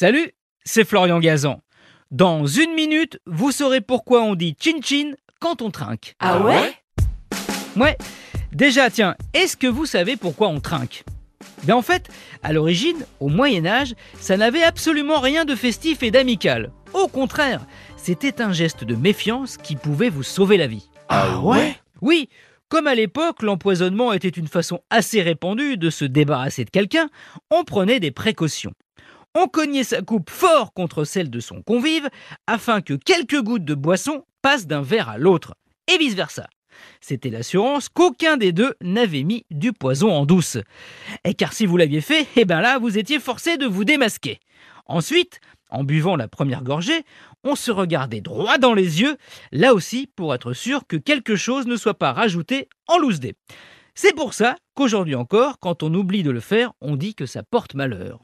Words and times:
Salut, 0.00 0.32
c'est 0.64 0.84
Florian 0.84 1.20
Gazan. 1.20 1.60
Dans 2.10 2.46
une 2.46 2.74
minute, 2.74 3.20
vous 3.26 3.52
saurez 3.52 3.80
pourquoi 3.80 4.24
on 4.24 4.34
dit 4.34 4.56
chin-chin 4.58 5.12
quand 5.38 5.62
on 5.62 5.70
trinque. 5.70 6.16
Ah 6.18 6.40
ouais? 6.40 6.74
Ouais, 7.76 7.96
déjà 8.50 8.90
tiens, 8.90 9.14
est-ce 9.34 9.56
que 9.56 9.68
vous 9.68 9.86
savez 9.86 10.16
pourquoi 10.16 10.48
on 10.48 10.58
trinque? 10.58 11.04
Ben 11.62 11.76
en 11.76 11.82
fait, 11.82 12.08
à 12.42 12.52
l'origine, 12.52 13.06
au 13.20 13.28
Moyen 13.28 13.66
Âge, 13.66 13.94
ça 14.18 14.36
n'avait 14.36 14.64
absolument 14.64 15.20
rien 15.20 15.44
de 15.44 15.54
festif 15.54 16.02
et 16.02 16.10
d'amical. 16.10 16.72
Au 16.92 17.06
contraire, 17.06 17.64
c'était 17.96 18.42
un 18.42 18.52
geste 18.52 18.82
de 18.82 18.96
méfiance 18.96 19.56
qui 19.56 19.76
pouvait 19.76 20.10
vous 20.10 20.24
sauver 20.24 20.56
la 20.56 20.66
vie. 20.66 20.90
Ah 21.08 21.38
ouais? 21.38 21.76
Oui, 22.00 22.28
comme 22.68 22.88
à 22.88 22.96
l'époque, 22.96 23.42
l'empoisonnement 23.42 24.12
était 24.12 24.26
une 24.28 24.48
façon 24.48 24.80
assez 24.90 25.22
répandue 25.22 25.76
de 25.76 25.88
se 25.88 26.04
débarrasser 26.04 26.64
de 26.64 26.70
quelqu'un, 26.70 27.10
on 27.52 27.62
prenait 27.62 28.00
des 28.00 28.10
précautions. 28.10 28.72
On 29.36 29.48
cognait 29.48 29.82
sa 29.82 30.00
coupe 30.00 30.30
fort 30.30 30.72
contre 30.72 31.02
celle 31.02 31.28
de 31.28 31.40
son 31.40 31.60
convive 31.60 32.08
afin 32.46 32.80
que 32.80 32.94
quelques 32.94 33.42
gouttes 33.42 33.64
de 33.64 33.74
boisson 33.74 34.24
passent 34.42 34.68
d'un 34.68 34.80
verre 34.82 35.08
à 35.08 35.18
l'autre, 35.18 35.56
et 35.92 35.98
vice-versa. 35.98 36.46
C'était 37.00 37.30
l'assurance 37.30 37.88
qu'aucun 37.88 38.36
des 38.36 38.52
deux 38.52 38.74
n'avait 38.80 39.24
mis 39.24 39.44
du 39.50 39.72
poison 39.72 40.12
en 40.12 40.24
douce. 40.24 40.58
Et 41.24 41.34
car 41.34 41.52
si 41.52 41.66
vous 41.66 41.76
l'aviez 41.76 42.00
fait, 42.00 42.28
eh 42.36 42.44
ben 42.44 42.60
là, 42.60 42.78
vous 42.78 42.96
étiez 42.96 43.18
forcé 43.18 43.56
de 43.56 43.66
vous 43.66 43.84
démasquer. 43.84 44.38
Ensuite, 44.86 45.40
en 45.68 45.82
buvant 45.82 46.14
la 46.14 46.28
première 46.28 46.62
gorgée, 46.62 47.04
on 47.42 47.56
se 47.56 47.72
regardait 47.72 48.20
droit 48.20 48.58
dans 48.58 48.74
les 48.74 49.00
yeux, 49.00 49.16
là 49.50 49.74
aussi 49.74 50.08
pour 50.14 50.32
être 50.32 50.52
sûr 50.52 50.86
que 50.86 50.96
quelque 50.96 51.34
chose 51.34 51.66
ne 51.66 51.76
soit 51.76 51.98
pas 51.98 52.12
rajouté 52.12 52.68
en 52.86 52.98
loose. 52.98 53.18
C'est 53.94 54.14
pour 54.14 54.34
ça 54.34 54.56
qu'aujourd'hui 54.74 55.14
encore, 55.14 55.60
quand 55.60 55.82
on 55.82 55.94
oublie 55.94 56.22
de 56.22 56.30
le 56.30 56.40
faire, 56.40 56.72
on 56.80 56.96
dit 56.96 57.14
que 57.14 57.26
ça 57.26 57.42
porte 57.42 57.74
malheur. 57.74 58.20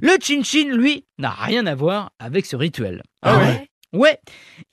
Le 0.00 0.16
chin-chin, 0.20 0.74
lui, 0.74 1.06
n'a 1.18 1.30
rien 1.30 1.66
à 1.66 1.74
voir 1.74 2.10
avec 2.18 2.44
ce 2.44 2.56
rituel. 2.56 3.02
Ah 3.22 3.38
ouais? 3.38 3.68
Ouais, 3.92 4.18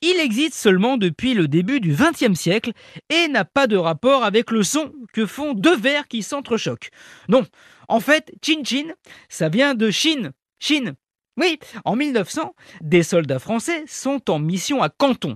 il 0.02 0.18
existe 0.18 0.54
seulement 0.54 0.96
depuis 0.96 1.34
le 1.34 1.50
début 1.50 1.82
du 1.82 1.94
XXe 1.94 2.40
siècle 2.40 2.72
et 3.10 3.28
n'a 3.28 3.44
pas 3.44 3.68
de 3.68 3.76
rapport 3.76 4.24
avec 4.24 4.50
le 4.50 4.64
son 4.64 4.94
que 5.12 5.26
font 5.26 5.54
deux 5.54 5.76
verres 5.76 6.08
qui 6.08 6.24
s'entrechoquent. 6.24 6.90
Non, 7.28 7.46
en 7.90 8.00
fait, 8.00 8.32
chin-chin, 8.42 8.94
ça 9.28 9.50
vient 9.50 9.76
de 9.76 9.92
Chine. 9.92 10.32
Chine. 10.60 10.94
Oui, 11.36 11.60
en 11.84 11.98
1900, 11.98 12.56
des 12.82 13.04
soldats 13.04 13.40
français 13.40 13.84
sont 13.88 14.32
en 14.32 14.40
mission 14.40 14.82
à 14.82 14.90
Canton. 14.90 15.36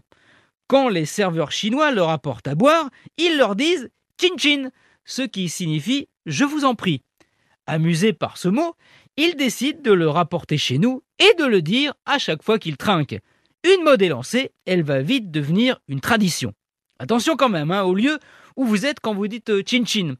Quand 0.68 0.88
les 0.88 1.06
serveurs 1.06 1.52
chinois 1.52 1.92
leur 1.92 2.10
apportent 2.10 2.48
à 2.48 2.56
boire, 2.56 2.90
ils 3.18 3.38
leur 3.38 3.56
disent 3.56 3.90
chin-chin, 4.20 4.70
ce 5.06 5.22
qui 5.22 5.50
signifie 5.50 6.08
je 6.26 6.46
vous 6.46 6.66
en 6.66 6.76
prie. 6.76 7.02
Amusés 7.68 8.14
par 8.14 8.38
ce 8.38 8.48
mot, 8.48 8.76
ils 9.18 9.36
décident 9.36 9.82
de 9.82 9.92
le 9.92 10.10
rapporter 10.10 10.58
chez 10.58 10.78
nous 10.78 11.04
et 11.20 11.34
de 11.38 11.46
le 11.46 11.62
dire 11.62 11.94
à 12.06 12.18
chaque 12.18 12.44
fois 12.44 12.60
qu'ils 12.60 12.78
trinquent. 12.78 13.20
Une 13.64 13.84
mode 13.84 14.02
est 14.02 14.10
lancée, 14.10 14.52
elle 14.66 14.84
va 14.84 15.02
vite 15.02 15.32
devenir 15.32 15.80
une 15.88 16.02
tradition. 16.02 16.54
Attention 17.00 17.36
quand 17.36 17.50
même 17.50 17.72
hein, 17.72 17.84
au 17.84 17.94
lieu 17.94 18.20
où 18.56 18.66
vous 18.66 18.86
êtes 18.86 19.00
quand 19.00 19.14
vous 19.14 19.28
dites 19.28 19.50
euh, 19.50 19.64
chin-chin. 19.66 20.16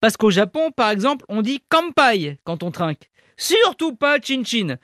Parce 0.00 0.16
qu'au 0.16 0.30
Japon, 0.30 0.70
par 0.70 0.90
exemple, 0.90 1.24
on 1.28 1.42
dit 1.42 1.62
kampai 1.68 2.38
quand 2.44 2.62
on 2.62 2.70
trinque. 2.70 3.10
Surtout 3.36 3.94
pas 3.94 4.20
chin-chin. 4.20 4.76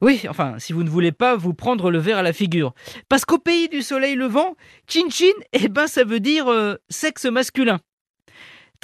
Oui, 0.00 0.22
enfin, 0.28 0.58
si 0.58 0.72
vous 0.72 0.82
ne 0.82 0.90
voulez 0.90 1.12
pas 1.12 1.36
vous 1.36 1.54
prendre 1.54 1.90
le 1.90 1.98
verre 1.98 2.18
à 2.18 2.22
la 2.22 2.32
figure. 2.32 2.74
Parce 3.08 3.24
qu'au 3.24 3.38
pays 3.38 3.68
du 3.68 3.82
soleil 3.82 4.14
levant, 4.14 4.56
chin-chin, 4.88 5.32
eh 5.52 5.68
ben, 5.68 5.86
ça 5.86 6.04
veut 6.04 6.20
dire 6.20 6.48
euh, 6.48 6.76
sexe 6.88 7.24
masculin. 7.26 7.80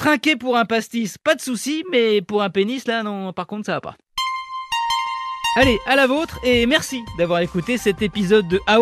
Trinquer 0.00 0.34
pour 0.34 0.56
un 0.56 0.64
pastis, 0.64 1.18
pas 1.18 1.34
de 1.34 1.42
souci, 1.42 1.84
mais 1.90 2.22
pour 2.22 2.42
un 2.42 2.48
pénis, 2.48 2.86
là, 2.86 3.02
non, 3.02 3.34
par 3.34 3.46
contre, 3.46 3.66
ça 3.66 3.72
va 3.74 3.80
pas. 3.82 3.96
Allez, 5.56 5.78
à 5.84 5.94
la 5.94 6.06
vôtre, 6.06 6.38
et 6.42 6.64
merci 6.64 7.04
d'avoir 7.18 7.40
écouté 7.40 7.76
cet 7.76 8.00
épisode 8.00 8.48
de 8.48 8.58
Ah 8.66 8.78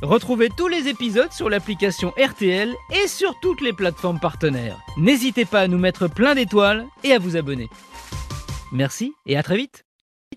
Retrouvez 0.00 0.50
tous 0.56 0.68
les 0.68 0.86
épisodes 0.86 1.32
sur 1.32 1.50
l'application 1.50 2.12
RTL 2.16 2.72
et 2.92 3.08
sur 3.08 3.34
toutes 3.40 3.62
les 3.62 3.72
plateformes 3.72 4.20
partenaires. 4.20 4.78
N'hésitez 4.96 5.44
pas 5.44 5.62
à 5.62 5.66
nous 5.66 5.78
mettre 5.78 6.06
plein 6.06 6.36
d'étoiles 6.36 6.86
et 7.02 7.12
à 7.12 7.18
vous 7.18 7.36
abonner. 7.36 7.68
Merci 8.70 9.12
et 9.26 9.36
à 9.36 9.42
très 9.42 9.56
vite 9.56 9.83